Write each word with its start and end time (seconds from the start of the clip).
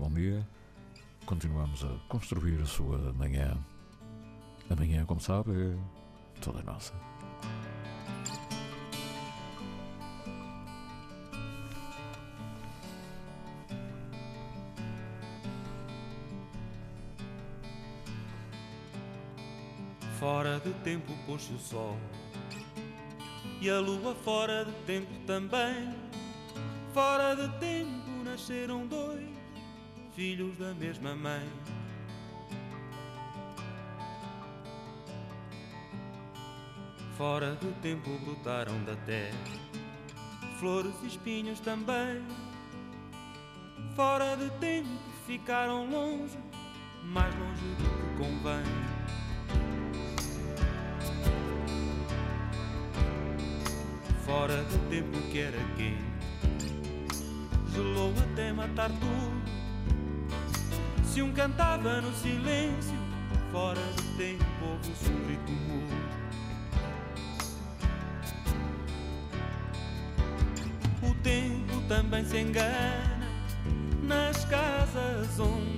muito 0.00 0.08
bom 0.08 0.10
dia. 0.14 0.46
Continuamos 1.26 1.84
a 1.84 2.08
construir 2.08 2.60
a 2.62 2.66
sua 2.66 3.12
manhã. 3.12 3.56
Amanhã, 4.70 5.04
como 5.04 5.20
sabe, 5.20 5.52
é 5.52 6.40
toda 6.40 6.62
nossa. 6.62 6.94
Fora 20.18 20.60
de 20.60 20.72
tempo 20.84 21.12
pôs-se 21.24 21.50
o 21.54 21.58
sol 21.58 21.96
E 23.62 23.70
a 23.70 23.80
lua 23.80 24.14
fora 24.16 24.66
de 24.66 24.72
tempo 24.84 25.10
também 25.26 25.94
Fora 26.92 27.34
de 27.34 27.48
tempo 27.58 28.22
nasceram 28.22 28.86
dois 28.86 29.39
Filhos 30.20 30.54
da 30.58 30.74
mesma 30.74 31.14
mãe 31.14 31.48
Fora 37.16 37.56
de 37.56 37.72
tempo 37.80 38.10
brotaram 38.18 38.84
da 38.84 38.94
terra 39.06 39.38
Flores 40.58 40.92
e 41.02 41.06
espinhos 41.06 41.58
também 41.60 42.22
Fora 43.96 44.36
de 44.36 44.50
tempo 44.58 44.90
ficaram 45.26 45.88
longe 45.88 46.36
Mais 47.02 47.34
longe 47.36 47.64
do 47.78 47.84
que 47.88 48.22
convém 48.22 48.64
fora 54.26 54.62
do 54.62 54.90
tempo 54.90 55.18
que 55.32 55.40
era 55.40 55.58
quente. 55.76 55.98
Gelou 57.74 58.12
até 58.30 58.52
matar 58.52 58.88
tudo. 58.90 59.59
Se 61.10 61.20
um 61.22 61.32
cantava 61.32 62.00
no 62.00 62.14
silêncio, 62.14 62.96
fora 63.50 63.80
do 63.80 64.16
tempo 64.16 64.44
um 65.10 65.26
grito 65.26 65.50
mudo. 65.50 65.90
O 71.02 71.14
tempo 71.16 71.82
também 71.88 72.24
se 72.24 72.38
engana 72.38 73.18
nas 74.04 74.44
casas 74.44 75.40
onde 75.40 75.69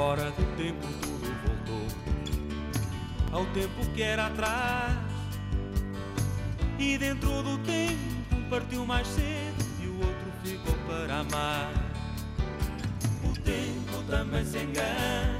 Fora 0.00 0.30
do 0.30 0.56
tempo 0.56 0.86
tudo 1.02 1.28
voltou 1.44 1.86
ao 3.32 3.44
tempo 3.52 3.84
que 3.94 4.02
era 4.02 4.28
atrás. 4.28 4.96
E 6.78 6.96
dentro 6.96 7.42
do 7.42 7.58
tempo 7.58 8.48
partiu 8.48 8.86
mais 8.86 9.06
cedo 9.06 9.62
e 9.78 9.88
o 9.88 9.96
outro 9.98 10.32
ficou 10.42 10.74
para 10.86 11.18
amar 11.18 11.70
tempo 13.44 14.02
também 14.08 14.42
se 14.42 14.56
engana 14.56 15.38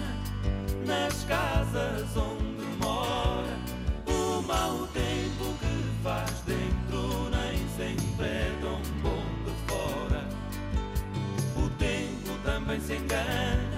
nas 0.84 1.24
casas 1.24 2.14
onde 2.14 2.66
mora. 2.84 3.56
O 4.06 4.42
mau 4.42 4.86
tempo 4.88 5.54
que 5.58 6.02
faz 6.04 6.42
dentro 6.46 7.30
nem 7.30 7.66
sempre 7.78 8.26
é 8.26 8.58
tão 8.60 8.82
bom 9.00 9.24
de 9.42 9.72
fora. 9.72 10.22
O 11.56 11.70
tempo 11.78 12.38
também 12.44 12.78
se 12.78 12.96
engana 12.96 13.69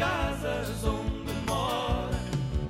casas 0.00 0.82
onde 0.82 1.30
mora. 1.46 2.18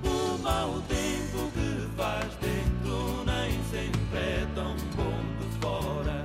O 0.03 0.39
mau 0.43 0.81
tempo 0.89 1.49
que 1.55 1.89
faz 1.97 2.35
dentro 2.41 3.25
nem 3.25 3.53
sempre 3.71 4.19
é 4.19 4.47
tão 4.57 4.75
bom 4.97 5.21
de 5.39 5.59
fora. 5.61 6.25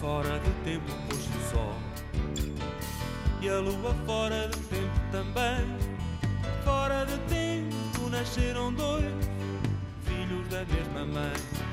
fora 0.00 0.38
do 0.38 0.64
tempo 0.64 0.92
pôs 1.08 1.26
o 1.26 1.50
sol 1.50 1.74
E 3.40 3.48
a 3.48 3.58
lua 3.60 3.94
fora 4.06 4.48
do 4.48 4.65
nasceram 8.26 8.72
dois 8.72 9.04
Filhos 10.04 10.48
da 10.48 10.64
mesma 10.64 11.04
mãe 11.06 11.65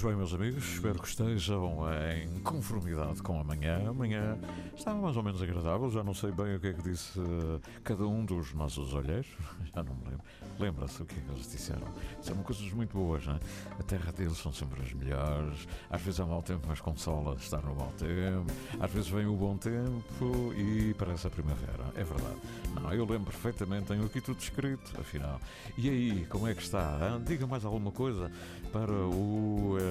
Pois 0.00 0.12
bem, 0.12 0.16
meus 0.16 0.32
amigos, 0.32 0.74
espero 0.74 1.00
que 1.00 1.08
estejam 1.08 1.80
em 2.12 2.38
conformidade 2.42 3.20
com 3.20 3.40
amanhã. 3.40 3.88
Amanhã 3.88 4.38
estava 4.76 4.96
mais 5.00 5.16
ou 5.16 5.24
menos 5.24 5.42
agradável, 5.42 5.90
já 5.90 6.04
não 6.04 6.14
sei 6.14 6.30
bem 6.30 6.54
o 6.54 6.60
que 6.60 6.68
é 6.68 6.72
que 6.72 6.82
disse 6.82 7.18
eh, 7.18 7.80
cada 7.82 8.06
um 8.06 8.24
dos 8.24 8.54
nossos 8.54 8.94
olheiros, 8.94 9.26
já 9.74 9.82
não 9.82 9.96
me 9.96 10.04
lembro. 10.04 10.24
Lembra-se 10.56 11.02
o 11.02 11.04
que 11.04 11.16
é 11.16 11.20
que 11.20 11.30
eles 11.32 11.50
disseram? 11.50 11.88
Disseram 12.20 12.42
coisas 12.44 12.70
muito 12.72 12.96
boas, 12.96 13.26
não 13.26 13.34
é? 13.34 13.40
A 13.76 13.82
terra 13.82 14.12
deles 14.12 14.38
são 14.38 14.52
sempre 14.52 14.80
as 14.82 14.92
melhores, 14.92 15.66
às 15.90 16.00
vezes 16.00 16.20
há 16.20 16.26
mau 16.26 16.42
tempo, 16.42 16.64
mas 16.68 16.80
consola 16.80 17.34
estar 17.34 17.62
no 17.62 17.74
mau 17.74 17.92
tempo, 17.98 18.52
às 18.78 18.92
vezes 18.92 19.08
vem 19.08 19.26
o 19.26 19.34
bom 19.34 19.56
tempo 19.56 20.54
e 20.56 20.94
parece 20.94 21.26
a 21.26 21.30
primavera, 21.30 21.84
é 21.96 22.04
verdade. 22.04 22.38
Não, 22.72 22.92
eu 22.92 23.04
lembro 23.04 23.32
perfeitamente, 23.32 23.86
tenho 23.86 24.04
aqui 24.04 24.20
tudo 24.20 24.38
escrito, 24.38 24.92
afinal. 25.00 25.40
E 25.76 25.90
aí, 25.90 26.26
como 26.26 26.46
é 26.46 26.54
que 26.54 26.62
está? 26.62 26.98
hã? 27.00 27.20
Diga 27.20 27.48
mais 27.48 27.64
alguma 27.64 27.90
coisa 27.90 28.30
para 28.72 28.92
o, 28.92 29.76
eh, 29.80 29.87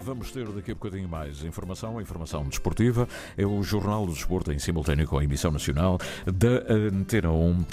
Vamos 0.03 0.31
ter 0.31 0.47
daqui 0.47 0.71
a 0.71 0.73
bocadinho 0.73 1.07
mais 1.07 1.43
informação, 1.43 2.01
informação 2.01 2.43
desportiva. 2.43 3.07
É 3.37 3.45
o 3.45 3.61
Jornal 3.61 4.05
do 4.05 4.13
Desporto 4.13 4.51
em 4.51 4.57
simultâneo 4.57 5.07
com 5.07 5.17
a 5.17 5.23
emissão 5.23 5.51
nacional 5.51 5.99
da 6.25 6.73
Antena 6.73 7.31
1. 7.31 7.65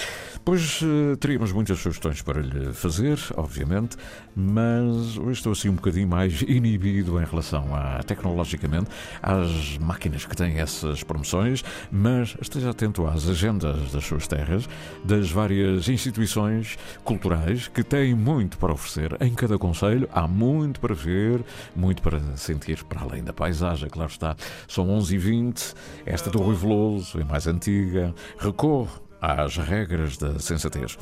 Pois 0.45 0.83
uh, 0.83 1.17
teríamos 1.17 1.53
muitas 1.53 1.79
sugestões 1.79 2.21
para 2.21 2.41
lhe 2.41 2.73
fazer, 2.73 3.19
obviamente, 3.37 3.97
mas 4.37 5.17
hoje 5.17 5.39
estou 5.39 5.53
assim 5.53 5.69
um 5.69 5.75
bocadinho 5.75 6.09
mais 6.09 6.43
inibido 6.47 7.21
em 7.21 7.25
relação 7.25 7.75
a, 7.75 8.03
tecnologicamente, 8.03 8.91
às 9.23 9.79
máquinas 9.79 10.25
que 10.27 10.37
têm 10.37 10.59
essas 10.59 11.03
promoções, 11.03 11.65
mas 11.91 12.37
esteja 12.41 12.71
atento 12.71 13.07
às 13.07 13.29
agendas 13.29 13.91
das 13.91 14.05
suas 14.05 14.29
terras, 14.29 14.69
das 15.05 15.31
várias 15.31 15.89
instituições 15.89 16.79
culturais 17.05 17.69
que 17.69 17.83
têm 17.83 18.15
muito 18.15 18.59
para 18.59 18.73
oferecer. 18.73 19.17
Em 19.21 19.35
cada 19.35 19.59
conselho 19.59 20.09
há 20.13 20.29
muito 20.29 20.79
para 20.79 20.95
ver, 20.95 21.43
muito 21.75 22.03
para 22.03 22.18
sentir, 22.37 22.85
para 22.85 23.01
além 23.03 23.23
da 23.23 23.33
paisagem, 23.33 23.89
claro 23.89 24.11
está. 24.11 24.37
São 24.67 24.87
11h20, 24.87 25.75
esta 26.07 26.31
do 26.31 26.39
Rui 26.39 26.55
Veloso 26.55 27.21
é 27.21 27.25
mais 27.25 27.47
antiga, 27.47 28.15
recorre 28.39 28.91
às 29.21 29.57
regras 29.57 30.17
da 30.17 30.39
sensatez, 30.39 30.99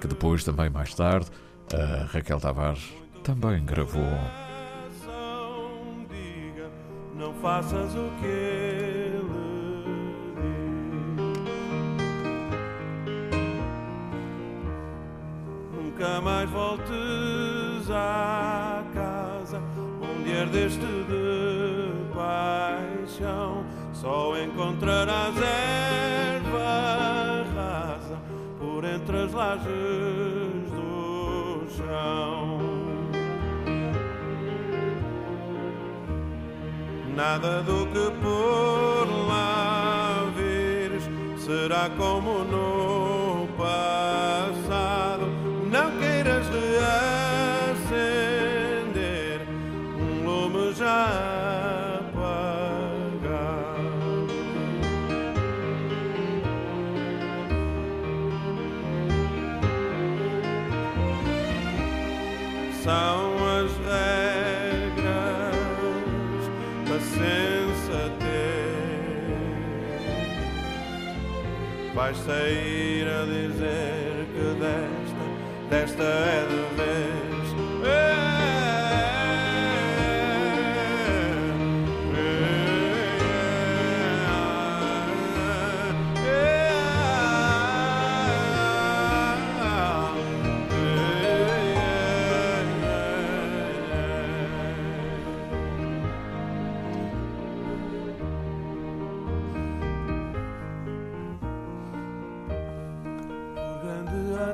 que 0.00 0.06
depois, 0.06 0.44
também 0.44 0.68
mais 0.70 0.94
tarde, 0.94 1.30
a 1.72 2.04
Raquel 2.06 2.40
Tavares 2.40 2.92
também 3.22 3.64
gravou. 3.64 4.02
Não 7.16 7.32
faças 7.34 7.94
o 7.94 8.10
que 8.20 8.26
ele 8.26 9.22
diz. 10.36 10.72
Nunca 15.72 16.20
mais 16.20 16.50
voltes 16.50 17.22
casa 17.92 18.41
herdeste 20.52 20.86
de 20.86 22.14
paixão. 22.14 23.64
Só 23.94 24.36
encontrarás 24.38 25.34
erva 25.36 26.66
rasa 27.54 28.20
por 28.58 28.84
entre 28.84 29.16
as 29.22 29.32
lajes 29.32 30.70
do 30.70 31.64
chão. 31.76 32.58
Nada 37.16 37.62
do 37.62 37.86
que 37.86 38.10
por 38.20 39.06
lá 39.28 40.30
vires 40.36 41.08
será 41.38 41.88
como 41.96 42.44
no 42.44 42.71
Vais 72.12 72.18
sair 72.26 72.81
a 104.42 104.52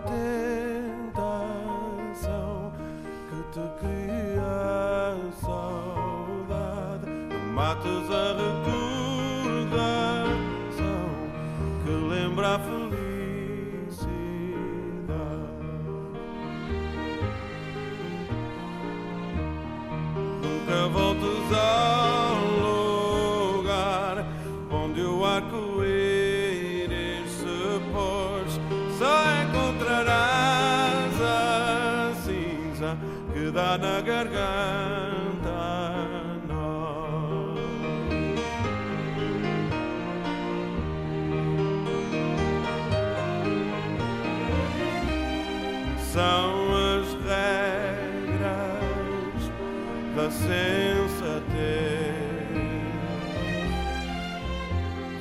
tentação 1.14 2.72
que 3.28 3.40
te 3.52 3.64
cria 3.80 5.16
saudade. 5.40 7.08
Não 7.30 7.44
mates 7.54 8.06
a 8.10 8.17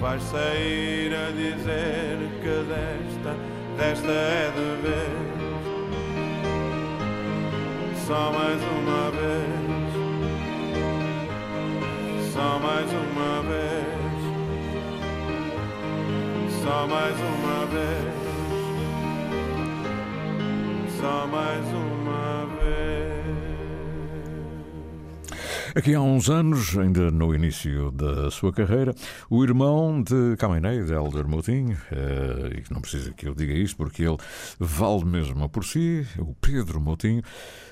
Vais 0.08 0.24
sair 0.24 1.14
a 1.14 1.32
dizer 1.32 2.16
que 2.42 2.64
desta, 2.70 3.36
desta 3.78 4.08
é 4.10 4.52
de 4.56 4.70
vez. 4.82 5.28
Só 8.08 8.32
mais 8.32 8.62
uma 8.78 9.12
vez. 9.12 9.92
Só 12.32 12.50
mais 12.58 12.90
uma 12.90 13.42
vez. 13.50 14.22
Só 16.64 16.88
mais 16.88 17.18
uma 17.20 17.66
vez. 17.66 18.16
Só 21.02 21.28
mais 21.28 21.68
uma 21.74 21.87
Aqui 25.78 25.94
há 25.94 26.02
uns 26.02 26.28
anos, 26.28 26.76
ainda 26.76 27.12
no 27.12 27.36
início 27.36 27.92
da 27.92 28.32
sua 28.32 28.52
carreira, 28.52 28.96
o 29.30 29.44
irmão 29.44 30.02
de 30.02 30.36
Camenei, 30.38 30.84
de 30.84 30.92
Helder 30.92 31.28
Moutinho, 31.28 31.78
eh, 31.92 32.64
e 32.68 32.74
não 32.74 32.82
precisa 32.82 33.14
que 33.14 33.28
eu 33.28 33.36
diga 33.36 33.54
isto 33.54 33.78
porque 33.78 34.02
ele 34.02 34.18
vale 34.60 35.06
mesmo 35.06 35.48
por 35.48 35.64
si, 35.64 36.04
o 36.18 36.34
Pedro 36.34 36.82
Moutinho, 36.82 37.22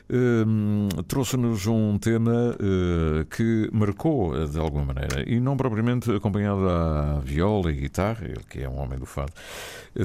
eh, 0.08 1.04
trouxe-nos 1.08 1.66
um 1.66 1.98
tema 1.98 2.56
eh, 2.60 3.26
que 3.36 3.72
marcou 3.74 4.50
de 4.50 4.60
alguma 4.60 4.86
maneira, 4.86 5.28
e 5.28 5.40
não 5.40 5.58
propriamente 5.58 6.12
acompanhado 6.12 6.70
à 6.70 7.20
viola 7.22 7.72
e 7.72 7.76
guitarra, 7.76 8.24
ele 8.24 8.44
que 8.48 8.62
é 8.62 8.70
um 8.70 8.78
homem 8.78 9.00
do 9.00 9.08
fado, 9.08 9.34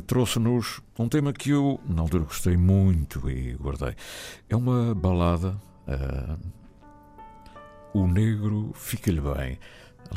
trouxe-nos 0.07 0.81
um 0.99 1.07
tema 1.07 1.35
que 1.35 1.51
eu, 1.51 1.79
na 1.87 2.01
altura, 2.01 2.25
gostei 2.25 2.57
muito 2.57 3.29
e 3.29 3.53
guardei. 3.61 3.95
É 4.49 4.57
uma 4.57 4.95
balada. 4.95 5.55
O 7.93 8.07
negro 8.07 8.73
fica-lhe 8.75 9.21
bem. 9.21 9.59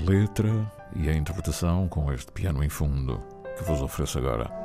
Letra 0.01 0.71
e 0.95 1.09
a 1.09 1.13
interpretação 1.13 1.87
com 1.87 2.11
este 2.11 2.31
piano 2.31 2.63
em 2.63 2.69
fundo 2.69 3.21
que 3.57 3.63
vos 3.63 3.81
ofereço 3.81 4.17
agora. 4.17 4.63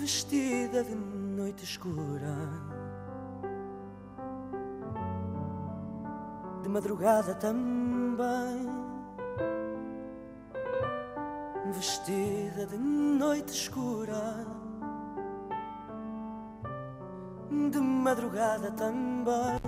vestida 0.00 0.82
de 0.82 0.94
noite 0.94 1.64
escura, 1.64 2.36
de 6.62 6.68
madrugada 6.68 7.34
também, 7.34 8.89
vestida 11.70 12.66
de 12.66 12.76
noite 12.76 13.52
escura, 13.52 14.46
de 17.70 17.78
madrugada 17.78 18.70
também, 18.72 19.60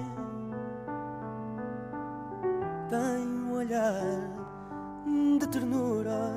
tem 2.88 3.26
um 3.26 3.52
olhar 3.54 4.42
de 5.38 5.46
ternura 5.48 6.34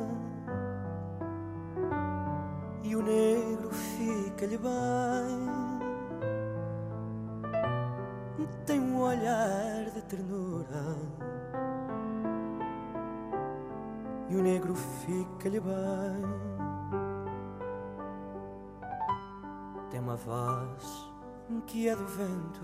e 2.84 2.96
o 2.96 3.02
negro 3.02 3.70
fica-lhe 3.72 4.58
bem. 4.58 5.56
Tem 8.66 8.80
um 8.80 9.00
olhar 9.02 9.86
de 9.94 10.02
ternura 10.04 10.96
e 14.36 14.38
o 14.38 14.44
negro 14.44 14.76
fica-lhe 14.76 15.60
bem. 15.60 16.26
Tem 19.90 20.00
uma 20.02 20.18
voz 20.18 21.10
que 21.68 21.88
é 21.88 21.96
do 21.96 22.06
vento, 22.06 22.62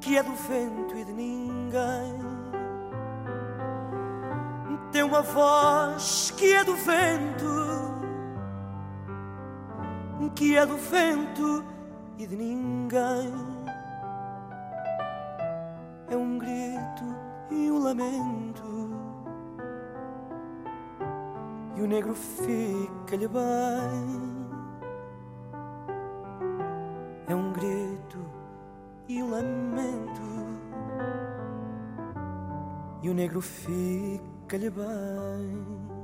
que 0.00 0.16
é 0.16 0.22
do 0.22 0.34
vento 0.34 0.96
e 0.96 1.04
de 1.04 1.12
ninguém. 1.12 2.18
Tem 4.90 5.02
uma 5.02 5.22
voz 5.22 6.32
que 6.36 6.54
é 6.54 6.64
do 6.64 6.74
vento, 6.74 7.46
que 10.34 10.56
é 10.56 10.66
do 10.66 10.76
vento 10.76 11.64
e 12.16 12.26
de 12.26 12.34
ninguém. 12.34 13.32
Lamento, 17.98 18.90
e 21.76 21.82
o 21.82 21.86
negro 21.86 22.14
fica-lhe 22.14 23.26
bem. 23.26 24.38
É 27.26 27.34
um 27.34 27.52
grito 27.52 28.18
e 29.08 29.22
um 29.22 29.30
lamento, 29.30 30.22
e 33.02 33.10
o 33.10 33.14
negro 33.14 33.40
fica-lhe 33.40 34.70
bem. 34.70 35.97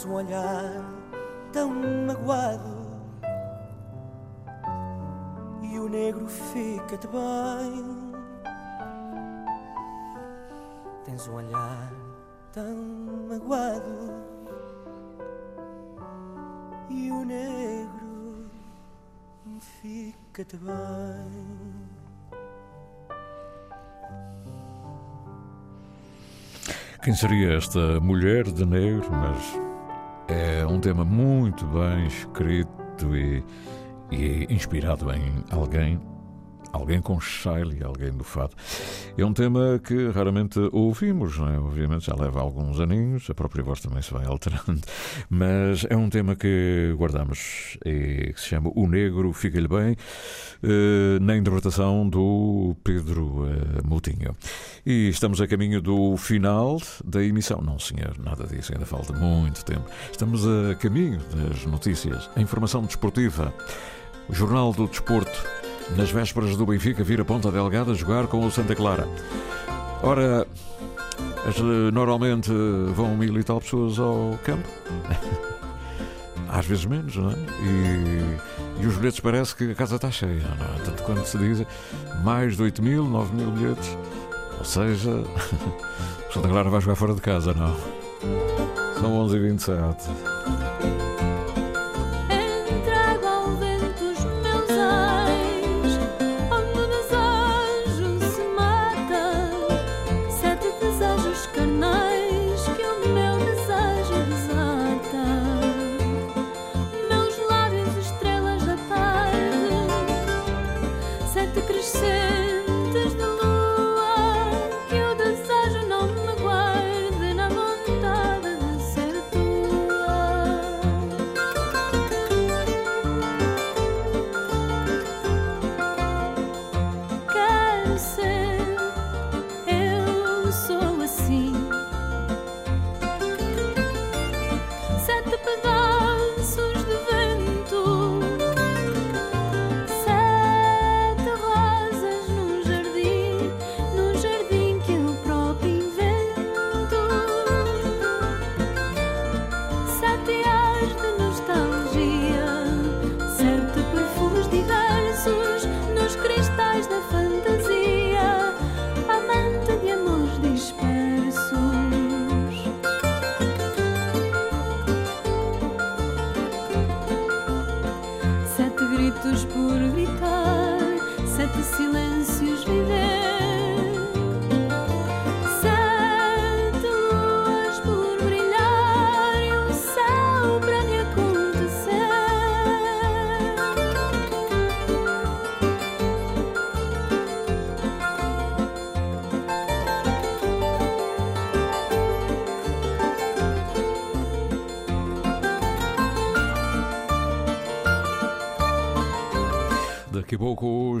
Tens 0.00 0.10
um 0.10 0.14
olhar 0.14 0.82
tão 1.52 1.68
magoado 2.06 2.86
e 5.62 5.78
o 5.78 5.90
negro 5.90 6.26
fica-te 6.26 7.06
bem. 7.06 8.14
Tens 11.04 11.28
um 11.28 11.34
olhar 11.34 11.92
tão 12.50 12.74
magoado 13.28 14.24
e 16.88 17.12
o 17.12 17.22
negro 17.22 18.48
fica-te 19.82 20.56
bem. 20.56 21.60
Quem 27.02 27.14
seria 27.14 27.52
esta 27.58 28.00
mulher 28.00 28.44
de 28.44 28.64
negro? 28.64 29.10
Mas 29.10 29.69
é 30.30 30.66
um 30.66 30.78
tema 30.78 31.04
muito 31.04 31.66
bem 31.66 32.06
escrito 32.06 33.16
e, 33.16 33.42
e 34.10 34.46
inspirado 34.48 35.10
em 35.12 35.44
alguém, 35.50 36.00
alguém 36.72 37.00
com 37.00 37.18
style, 37.20 37.82
alguém 37.84 38.12
do 38.12 38.24
fado. 38.24 38.54
É 39.16 39.24
um 39.24 39.32
tema 39.32 39.80
que 39.82 40.08
raramente 40.08 40.58
ouvimos, 40.72 41.38
é? 41.38 41.58
Obviamente 41.58 42.06
já 42.06 42.14
leva 42.14 42.40
alguns 42.40 42.80
aninhos, 42.80 43.28
a 43.28 43.34
própria 43.34 43.62
voz 43.62 43.80
também 43.80 44.02
se 44.02 44.12
vai 44.12 44.24
alterando, 44.26 44.80
mas 45.28 45.84
é 45.88 45.96
um 45.96 46.08
tema 46.08 46.36
que 46.36 46.94
guardamos 46.96 47.78
e 47.84 48.32
que 48.32 48.40
se 48.40 48.48
chama 48.48 48.70
O 48.74 48.86
Negro 48.86 49.32
Fica-lhe 49.32 49.68
Bem, 49.68 49.96
eh, 50.62 51.18
na 51.20 51.36
interpretação 51.36 52.08
do 52.08 52.76
Pedro 52.84 53.46
eh, 53.46 53.82
Moutinho. 53.84 54.36
E 54.84 55.08
estamos 55.08 55.40
a 55.40 55.46
caminho 55.46 55.80
do 55.80 56.16
final 56.16 56.78
da 57.04 57.22
emissão. 57.22 57.60
Não, 57.60 57.78
senhor, 57.78 58.16
nada 58.18 58.46
disso, 58.46 58.72
ainda 58.72 58.86
falta 58.86 59.12
muito 59.12 59.64
tempo. 59.64 59.84
Estamos 60.10 60.46
a 60.46 60.74
caminho 60.74 61.20
das 61.34 61.64
notícias, 61.66 62.30
a 62.36 62.40
informação 62.40 62.82
desportiva, 62.82 63.52
o 64.28 64.34
Jornal 64.34 64.72
do 64.72 64.86
Desporto, 64.86 65.44
nas 65.96 66.10
vésperas 66.10 66.56
do 66.56 66.66
Benfica 66.66 67.02
vir 67.02 67.20
a 67.20 67.24
Ponta 67.24 67.50
Delgada 67.50 67.94
jogar 67.94 68.26
com 68.26 68.44
o 68.44 68.50
Santa 68.50 68.74
Clara. 68.74 69.08
Ora, 70.02 70.46
normalmente 71.92 72.50
vão 72.94 73.16
mil 73.16 73.38
e 73.38 73.44
tal 73.44 73.60
pessoas 73.60 73.98
ao 73.98 74.38
campo. 74.44 74.68
Às 76.48 76.66
vezes 76.66 76.84
menos, 76.84 77.16
não 77.16 77.30
é? 77.30 77.34
E, 77.34 78.82
e 78.82 78.86
os 78.86 78.96
bilhetes 78.96 79.20
parece 79.20 79.54
que 79.54 79.70
a 79.70 79.74
casa 79.74 79.96
está 79.96 80.10
cheia, 80.10 80.42
não 80.58 80.66
é? 80.66 80.78
Tanto 80.84 81.02
quanto 81.04 81.24
se 81.24 81.38
diz, 81.38 81.64
mais 82.24 82.56
de 82.56 82.62
8 82.62 82.82
mil, 82.82 83.04
9 83.04 83.36
mil 83.36 83.50
bilhetes. 83.52 83.96
Ou 84.58 84.64
seja, 84.64 85.10
o 86.28 86.32
Santa 86.32 86.48
Clara 86.48 86.68
vai 86.68 86.80
jogar 86.80 86.96
fora 86.96 87.14
de 87.14 87.20
casa, 87.20 87.54
não? 87.54 87.76
São 89.00 89.26
11h27. 89.26 90.29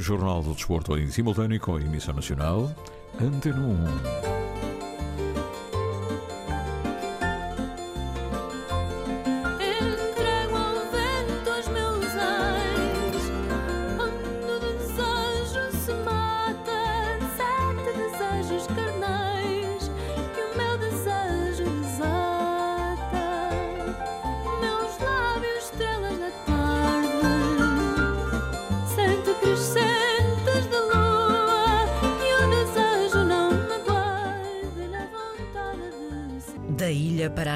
Jornal 0.00 0.42
do 0.42 0.54
Desporto 0.54 0.96
em 0.96 1.08
simultâneo 1.08 1.60
com 1.60 1.76
a 1.76 1.80
emissão 1.80 2.14
nacional 2.14 2.74
Antena 3.20 3.58
1. 3.58 4.29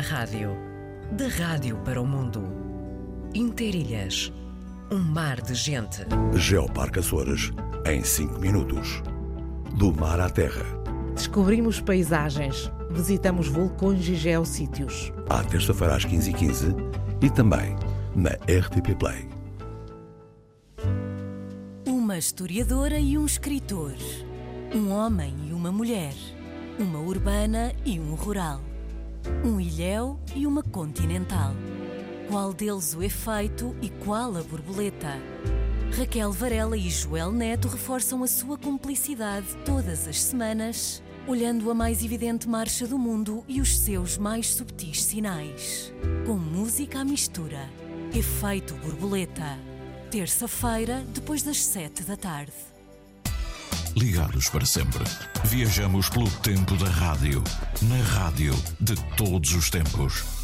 Rádio, 0.05 0.55
de 1.13 1.27
rádio 1.29 1.79
para 1.79 2.01
o 2.01 2.07
mundo. 2.07 2.43
Interilhas, 3.35 4.31
um 4.93 4.99
mar 4.99 5.41
de 5.41 5.55
gente. 5.55 6.05
Geoparque 6.35 6.99
Açores, 6.99 7.53
em 7.87 8.05
5 8.05 8.39
minutos. 8.39 9.03
Do 9.79 9.95
mar 9.95 10.21
à 10.21 10.29
terra. 10.29 10.63
Descobrimos 11.15 11.81
paisagens, 11.81 12.71
visitamos 12.91 13.49
vulcões 13.49 14.07
e 14.07 14.15
geossítios. 14.15 15.11
À 15.31 15.43
terça-feira 15.43 15.97
às 15.97 16.05
15h15 16.05 16.77
e 17.23 17.31
também 17.31 17.75
na 18.15 18.31
RTP 18.31 18.95
Play. 18.99 19.27
Uma 21.87 22.19
historiadora 22.19 22.99
e 22.99 23.17
um 23.17 23.25
escritor. 23.25 23.95
Um 24.75 24.93
homem 24.93 25.35
e 25.49 25.53
uma 25.55 25.73
mulher. 25.73 26.15
Uma 26.79 26.99
urbana 26.99 27.73
e 27.87 27.99
um 27.99 28.15
rural 28.15 28.61
um 29.45 29.61
ilhéu 29.61 30.19
e 30.35 30.47
uma 30.47 30.63
continental. 30.63 31.55
Qual 32.29 32.53
deles 32.53 32.95
o 32.95 33.03
efeito 33.03 33.75
e 33.81 33.91
qual 33.91 34.37
a 34.37 34.43
borboleta? 34.43 35.15
Raquel 35.97 36.33
Varela 36.33 36.77
e 36.77 36.91
Joel 36.91 37.31
Neto 37.31 37.69
reforçam 37.69 38.23
a 38.23 38.27
sua 38.27 38.59
cumplicidade 38.59 39.47
todas 39.65 40.09
as 40.09 40.21
semanas, 40.21 41.03
olhando 41.27 41.71
a 41.71 41.75
mais 41.75 42.05
evidente 42.05 42.49
marcha 42.49 42.87
do 42.87 42.99
mundo 42.99 43.45
e 43.47 43.61
os 43.61 43.79
seus 43.79 44.19
mais 44.19 44.55
subtis 44.55 45.03
sinais. 45.05 45.93
Com 46.27 46.37
música 46.37 47.01
à 47.01 47.05
mistura. 47.05 47.69
Efeito 48.15 48.75
borboleta. 48.75 49.59
Terça-feira, 50.11 51.05
depois 51.13 51.43
das 51.43 51.59
sete 51.59 52.03
da 52.03 52.17
tarde 52.17 52.74
ligados 53.97 54.49
para 54.49 54.67
sempre. 54.67 55.05
Viajamos 55.45 56.09
pelo 56.09 56.31
tempo 56.31 56.77
da 56.77 56.91
rádio, 56.91 57.43
na 57.83 58.03
rádio 58.03 58.55
de 58.81 58.95
todos 59.17 59.55
os 59.55 59.71
tempos. 59.71 60.44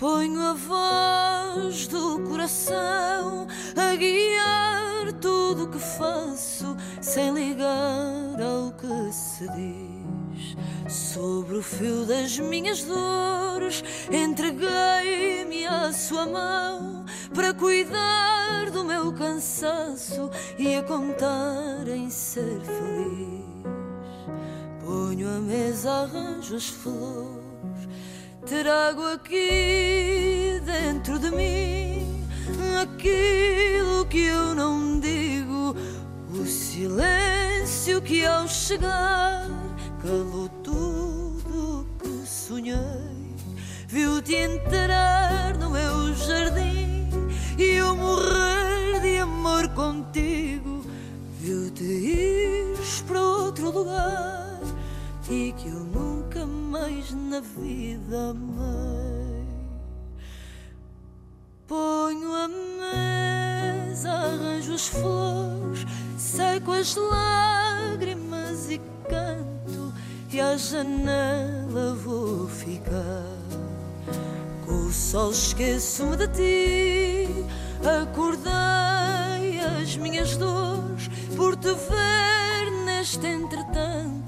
Ponho 0.00 0.40
a 0.40 0.54
voz 0.54 1.86
do 1.86 2.20
coração 2.20 3.46
a 3.76 3.94
guiar 3.94 5.12
tudo 5.20 5.64
o 5.64 5.68
que 5.68 5.78
faço, 5.78 6.74
sem 7.02 7.34
ligar 7.34 8.40
ao 8.40 8.72
que 8.72 9.12
se 9.12 9.46
diz. 9.50 10.56
Sobre 10.88 11.58
o 11.58 11.62
fio 11.62 12.06
das 12.06 12.38
minhas 12.38 12.82
dores, 12.82 13.84
entreguei-me 14.10 15.66
à 15.66 15.92
sua 15.92 16.24
mão 16.24 17.04
para 17.34 17.52
cuidar 17.52 18.70
do 18.70 18.82
meu 18.82 19.12
cansaço 19.12 20.30
e 20.58 20.76
a 20.76 20.82
contar 20.82 21.86
em 21.86 22.08
ser 22.08 22.58
feliz. 22.62 23.44
Ponho 24.82 25.28
a 25.28 25.40
mesa, 25.40 25.90
arranjo 25.90 26.56
as 26.56 26.70
flores, 26.70 27.49
trago 28.46 29.02
aqui 29.14 30.60
dentro 30.64 31.18
de 31.18 31.30
mim 31.30 32.24
aquilo 32.82 34.06
que 34.06 34.24
eu 34.26 34.54
não 34.54 34.98
digo, 35.00 35.76
o 36.32 36.46
silêncio 36.46 38.00
que 38.02 38.24
ao 38.24 38.48
chegar 38.48 39.46
calou 40.02 40.48
tudo 40.62 41.86
que 42.00 42.26
sonhei. 42.26 42.76
Viu-te 43.86 44.34
entrar 44.34 45.56
no 45.58 45.70
meu 45.70 46.14
jardim 46.14 47.08
e 47.58 47.76
eu 47.76 47.96
morrer 47.96 49.00
de 49.00 49.18
amor 49.18 49.68
contigo. 49.70 50.84
Viu-te 51.40 51.84
ir 51.84 52.76
para 53.06 53.20
outro 53.20 53.70
lugar 53.70 54.60
e 55.28 55.52
que 55.52 55.68
eu 55.68 55.80
nunca 55.80 56.19
mais 56.70 57.10
na 57.12 57.40
vida 57.40 58.30
amei. 58.30 59.44
Ponho 61.66 62.32
a 62.32 62.48
mesa, 62.48 64.10
arranjo 64.10 64.74
as 64.74 64.86
flores, 64.86 65.84
seco 66.16 66.72
as 66.72 66.94
lágrimas 66.94 68.70
e 68.70 68.78
canto 69.08 69.92
e 70.32 70.40
à 70.40 70.56
janela 70.56 71.94
vou 71.96 72.46
ficar. 72.46 73.26
Com 74.64 74.86
o 74.86 74.92
sol 74.92 75.32
esqueço-me 75.32 76.16
de 76.16 76.28
ti, 76.28 77.28
acordei 78.02 79.60
as 79.60 79.96
minhas 79.96 80.36
dores 80.36 81.08
por 81.36 81.56
te 81.56 81.72
ver 81.72 82.70
neste 82.84 83.26
entretanto, 83.26 84.19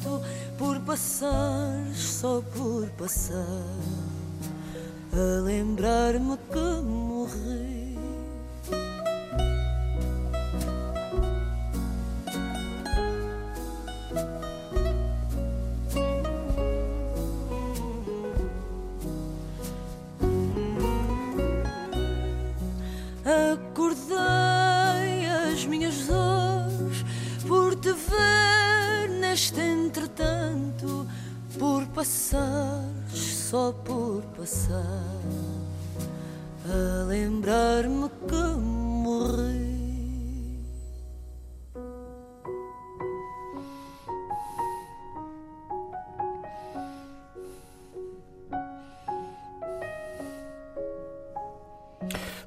passar 0.92 1.86
só 1.94 2.42
por 2.54 2.86
passar, 2.98 3.64
a 5.10 5.40
lembrar-me 5.42 6.36
que 6.52 6.82
morri. 6.82 7.81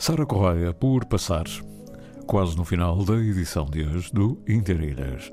Sara 0.06 0.24
Correia, 0.24 0.72
por 0.72 1.04
passar, 1.06 1.46
quase 2.28 2.56
no 2.56 2.64
final 2.64 3.04
da 3.04 3.16
edição 3.16 3.66
de 3.66 3.82
hoje 3.82 4.14
do 4.14 4.40
Interilhas. 4.48 5.32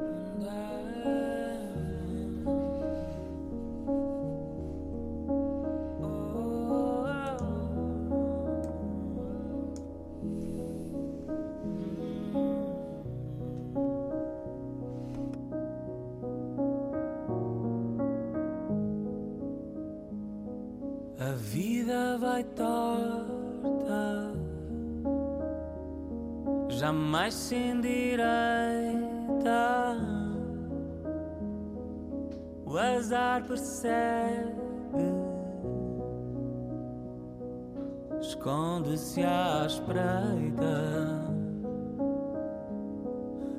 Esconde-se 38.62 39.22
à 39.25 39.66
espreita. 39.66 41.25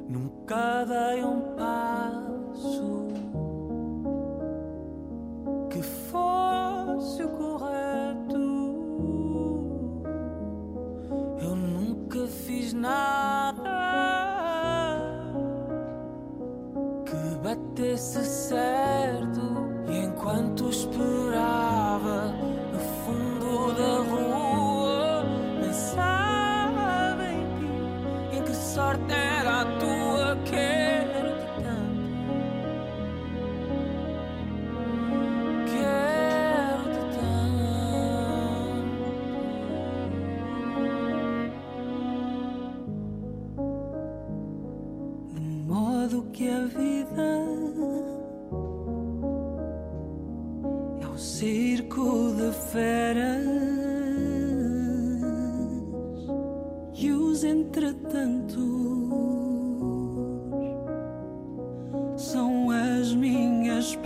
Nunca 0.08 0.86
dei 0.86 1.24
um 1.24 1.42
passo 1.58 3.08
que 5.70 5.82
fosse 5.82 7.24
o 7.24 7.30
correto. 7.30 8.38
Eu 11.42 11.56
nunca 11.56 12.26
fiz 12.28 12.74
nada 12.74 13.62
que 17.06 17.38
batesse 17.44 18.24
certo. 18.24 19.42
E 19.90 19.98
enquanto 19.98 20.70
esperava 20.70 21.73
sorte 28.94 29.14
era 29.14 29.62
a 29.62 29.66
tua? 29.80 30.38
Quero-te 30.46 31.48
tanto. 31.64 32.12
Quero-te 35.72 37.02
tanto. 37.18 37.74
De 45.34 45.48
modo 45.68 46.24
que 46.32 46.50
a 46.50 46.66
vida 46.66 47.24
é 51.02 51.08
o 51.08 51.18
circo 51.18 52.34
de 52.36 52.52
feras 52.72 53.74
e 56.96 57.12
minhas 63.84 63.98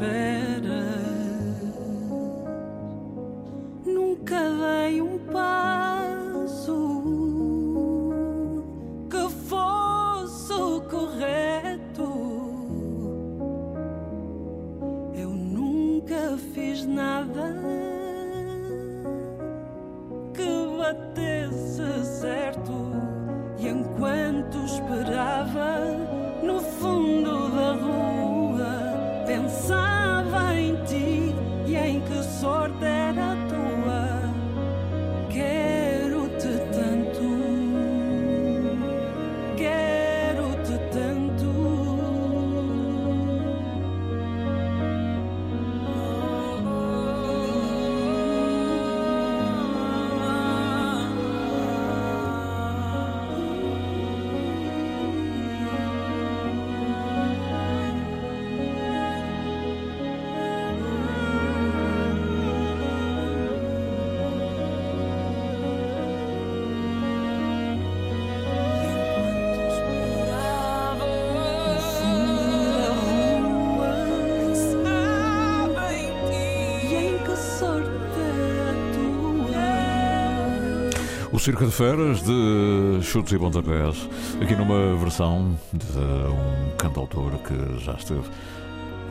Circo 81.47 81.65
de 81.65 81.71
Feras 81.71 82.21
de 82.23 82.99
Chutes 83.01 83.31
e 83.31 83.39
Pontapés, 83.39 84.09
aqui 84.41 84.53
numa 84.53 84.97
versão 84.97 85.57
de 85.71 85.97
um 85.97 86.75
cantautor 86.75 87.31
que 87.37 87.85
já 87.85 87.93
esteve 87.93 88.25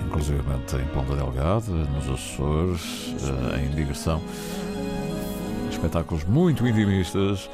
inclusivamente 0.04 0.76
em 0.76 0.84
Ponta 0.88 1.16
Delgada, 1.16 1.72
nos 1.72 2.06
Açores, 2.10 3.14
eh, 3.54 3.64
em 3.64 3.74
digressão. 3.74 4.20
Espetáculos 5.70 6.24
muito 6.24 6.66
intimistas, 6.66 7.48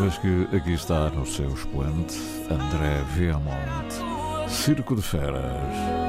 mas 0.00 0.18
que 0.18 0.48
aqui 0.56 0.72
está 0.72 1.08
no 1.10 1.24
seu 1.24 1.54
expoente, 1.54 2.18
André 2.50 3.00
Viamonte. 3.14 3.94
Circo 4.48 4.96
de 4.96 5.02
Feras. 5.02 6.03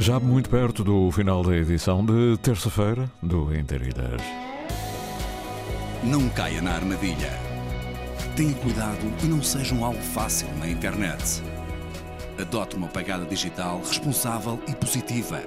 Já 0.00 0.18
muito 0.18 0.48
perto 0.48 0.82
do 0.82 1.10
final 1.10 1.42
da 1.42 1.54
edição 1.54 2.02
de 2.02 2.38
terça-feira 2.38 3.12
do 3.22 3.54
Interilhas. 3.54 4.22
Não 6.02 6.26
caia 6.30 6.62
na 6.62 6.72
armadilha. 6.72 7.30
Tenha 8.34 8.54
cuidado 8.54 9.12
e 9.22 9.26
não 9.26 9.42
seja 9.42 9.74
um 9.74 9.84
alvo 9.84 10.00
fácil 10.00 10.48
na 10.56 10.66
internet. 10.66 11.42
Adote 12.40 12.76
uma 12.76 12.88
pegada 12.88 13.26
digital 13.26 13.78
responsável 13.80 14.58
e 14.66 14.74
positiva. 14.74 15.42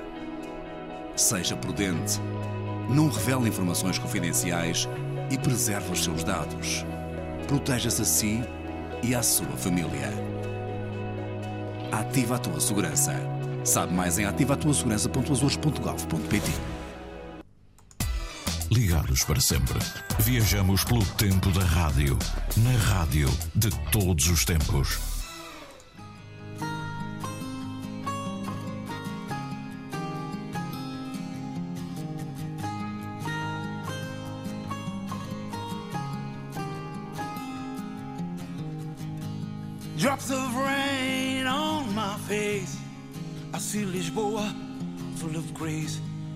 Seja 1.16 1.56
prudente. 1.56 2.22
Não 2.88 3.10
revele 3.10 3.50
informações 3.50 3.98
confidenciais 3.98 4.88
e 5.32 5.38
preserve 5.40 5.92
os 5.92 6.04
seus 6.04 6.24
dados. 6.24 6.86
Proteja-se 7.48 8.04
a 8.04 8.06
si 8.06 8.44
e 9.02 9.16
à 9.16 9.24
sua 9.24 9.58
família. 9.58 10.12
Ativa 11.92 12.36
a 12.36 12.38
tua 12.38 12.60
segurança. 12.60 13.33
Sabe 13.64 13.94
mais 13.94 14.20
em 14.20 14.26
ativatuasegurança.azores.gov.pt 14.26 16.52
Ligados 18.72 19.24
para 19.24 19.40
sempre. 19.40 19.80
Viajamos 20.20 20.84
pelo 20.84 21.06
tempo 21.06 21.50
da 21.52 21.64
rádio. 21.64 22.20
Na 22.58 22.72
rádio 22.96 23.30
de 23.54 23.70
todos 23.92 24.28
os 24.28 24.44
tempos. 24.46 25.13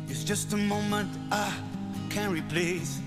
It's 0.09 0.23
just 0.23 0.53
a 0.53 0.57
moment 0.57 1.09
I 1.31 1.53
can't 2.09 2.33
replace. 2.33 2.99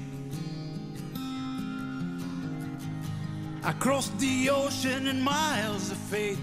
I 3.64 3.72
crossed 3.72 4.16
the 4.18 4.50
ocean 4.50 5.08
in 5.08 5.20
miles 5.20 5.90
of 5.90 5.96
faith. 5.96 6.40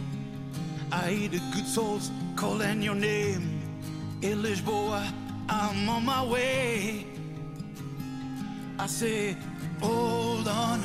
I 0.92 1.10
hear 1.12 1.30
the 1.30 1.42
good 1.54 1.66
souls 1.66 2.12
calling 2.36 2.82
your 2.82 2.96
name. 2.96 3.62
In 4.22 4.42
Lisboa, 4.44 5.10
I'm 5.48 5.88
on 5.88 6.06
my 6.06 6.26
way. 6.26 7.06
I 8.78 8.88
say, 8.88 9.38
hold 9.82 10.48
on. 10.48 10.84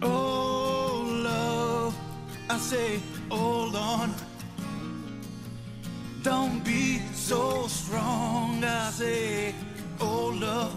Oh, 0.00 1.04
love. 1.24 1.94
I 2.48 2.58
say, 2.58 3.00
hold 3.30 3.74
on 3.74 4.14
won't 6.48 6.64
be 6.64 7.00
so 7.12 7.66
strong. 7.66 8.64
I 8.64 8.90
say, 8.90 9.54
oh 10.00 10.26
love, 10.40 10.74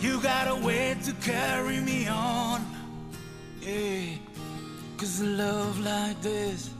you 0.00 0.20
got 0.20 0.48
a 0.48 0.54
way 0.66 0.96
to 1.04 1.12
carry 1.14 1.80
me 1.80 2.08
on. 2.08 2.64
Yeah, 3.60 4.16
cause 4.98 5.22
love 5.22 5.80
like 5.80 6.20
this 6.20 6.70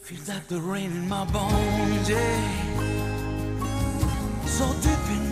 feels 0.00 0.28
like 0.28 0.46
the 0.48 0.60
rain 0.60 0.90
in 0.90 1.08
my 1.08 1.24
bones. 1.26 2.08
Yeah, 2.08 2.50
so 4.46 4.66
deep 4.82 5.06
in 5.16 5.29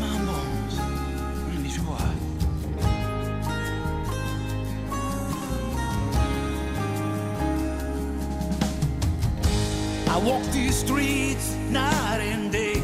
streets 10.78 11.56
night 11.70 12.20
and 12.20 12.52
day. 12.52 12.80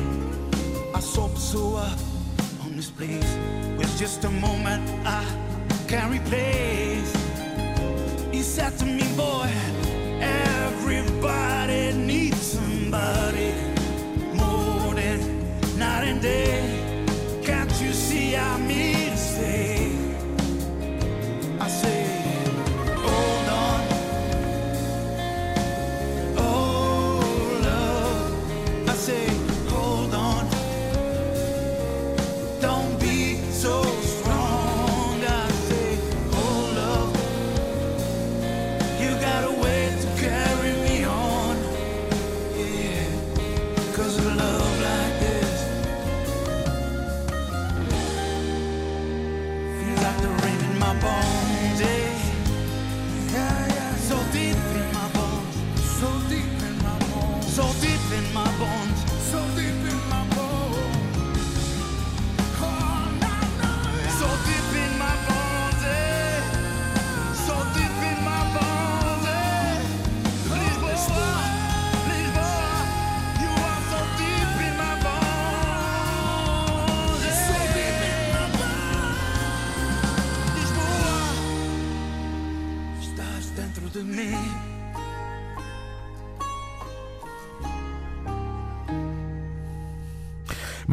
I 0.95 1.01
saw 1.01 1.29
Pessoa 1.29 1.89
on 2.65 2.77
this 2.77 2.91
place. 2.91 3.31
With 3.79 3.93
just 3.97 4.25
a 4.25 4.31
moment 4.31 4.83
I 5.07 5.23
can't 5.87 6.11
replace. 6.13 7.13
He 8.33 8.43
said 8.43 8.77
to 8.81 8.85
me, 8.85 9.07
boy, 9.17 9.34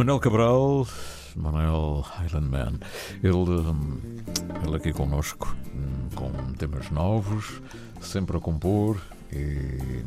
Manuel 0.02 0.20
Cabral, 0.20 0.88
Manuel 1.36 2.04
Highlandman, 2.04 2.80
ele, 3.22 3.36
hum, 3.36 4.00
ele 4.66 4.76
aqui 4.76 4.92
connosco, 4.92 5.56
hum, 5.76 6.10
com 6.16 6.32
temas 6.54 6.90
novos, 6.90 7.62
sempre 8.02 8.36
a 8.36 8.40
compor 8.40 9.00
e. 9.32 10.04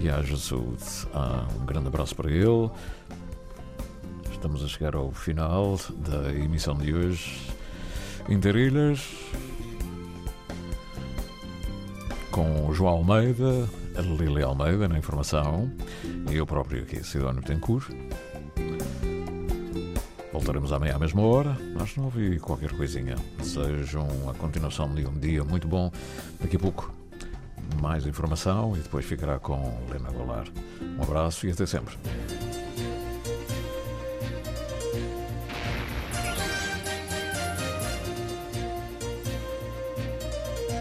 E 0.00 0.08
haja 0.08 0.36
saúde. 0.36 0.84
Ah, 1.12 1.48
um 1.60 1.66
grande 1.66 1.88
abraço 1.88 2.14
para 2.14 2.30
ele. 2.30 2.70
Estamos 4.30 4.62
a 4.62 4.68
chegar 4.68 4.94
ao 4.94 5.10
final 5.10 5.80
da 6.08 6.32
emissão 6.32 6.76
de 6.76 6.94
hoje. 6.94 7.40
Interilhas. 8.28 9.04
Com 12.30 12.68
o 12.68 12.72
João 12.72 12.98
Almeida, 12.98 13.68
Lili 13.98 14.42
Almeida 14.42 14.88
na 14.88 14.98
informação 14.98 15.70
e 16.30 16.36
eu 16.36 16.46
próprio 16.46 16.82
aqui, 16.82 17.04
Sidónio 17.04 17.42
Tencourt. 17.42 17.90
Voltaremos 20.32 20.72
amanhã 20.72 20.96
à 20.96 20.98
mesma 20.98 21.22
hora. 21.22 21.56
Mas 21.78 21.96
não 21.96 22.04
ouvi 22.04 22.38
qualquer 22.38 22.72
coisinha. 22.72 23.16
Sejam 23.42 24.08
a 24.28 24.34
continuação 24.34 24.92
de 24.94 25.06
um 25.06 25.12
dia 25.18 25.44
muito 25.44 25.68
bom. 25.68 25.90
Daqui 26.40 26.56
a 26.56 26.58
pouco, 26.58 26.92
mais 27.80 28.06
informação 28.06 28.76
e 28.76 28.80
depois 28.80 29.04
ficará 29.04 29.38
com 29.38 29.78
Lena 29.90 30.10
Goulart. 30.10 30.50
Um 30.98 31.02
abraço 31.02 31.46
e 31.46 31.50
até 31.50 31.66
sempre. 31.66 31.96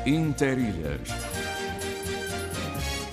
Interilhas. 0.05 1.28